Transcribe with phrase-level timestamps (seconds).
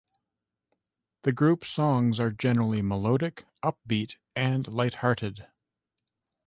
[1.21, 5.45] The group's songs are generally melodic, upbeat, and lighthearted.